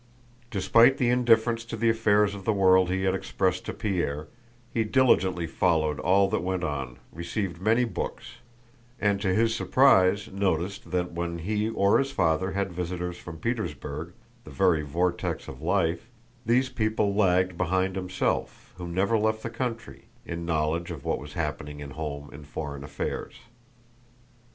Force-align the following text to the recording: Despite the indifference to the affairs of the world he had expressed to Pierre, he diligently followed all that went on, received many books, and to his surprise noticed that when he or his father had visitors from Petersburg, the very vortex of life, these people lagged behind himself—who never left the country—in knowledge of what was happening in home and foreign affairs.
Despite 0.49 0.97
the 0.97 1.11
indifference 1.11 1.63
to 1.65 1.77
the 1.77 1.87
affairs 1.91 2.33
of 2.33 2.43
the 2.43 2.53
world 2.53 2.89
he 2.89 3.03
had 3.03 3.13
expressed 3.13 3.67
to 3.67 3.73
Pierre, 3.73 4.29
he 4.73 4.83
diligently 4.83 5.45
followed 5.45 5.99
all 5.99 6.27
that 6.31 6.41
went 6.41 6.63
on, 6.63 6.97
received 7.13 7.61
many 7.61 7.83
books, 7.85 8.37
and 8.99 9.21
to 9.21 9.31
his 9.31 9.53
surprise 9.55 10.27
noticed 10.31 10.89
that 10.89 11.11
when 11.11 11.37
he 11.37 11.69
or 11.69 11.99
his 11.99 12.09
father 12.09 12.53
had 12.53 12.73
visitors 12.73 13.19
from 13.19 13.37
Petersburg, 13.37 14.13
the 14.43 14.49
very 14.49 14.81
vortex 14.81 15.47
of 15.47 15.61
life, 15.61 16.09
these 16.47 16.67
people 16.69 17.13
lagged 17.13 17.55
behind 17.55 17.95
himself—who 17.95 18.87
never 18.87 19.19
left 19.19 19.43
the 19.43 19.51
country—in 19.51 20.43
knowledge 20.47 20.89
of 20.89 21.05
what 21.05 21.19
was 21.19 21.33
happening 21.33 21.79
in 21.79 21.91
home 21.91 22.27
and 22.33 22.47
foreign 22.47 22.83
affairs. 22.83 23.35